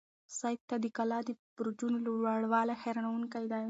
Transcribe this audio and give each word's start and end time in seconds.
سعید 0.37 0.61
ته 0.69 0.75
د 0.83 0.85
کلا 0.97 1.19
د 1.27 1.29
برجونو 1.55 1.97
لوړوالی 2.05 2.75
حیرانونکی 2.83 3.43
و. 3.47 3.51